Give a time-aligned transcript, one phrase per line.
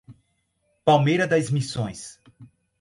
[0.83, 2.19] Palmeira das Missões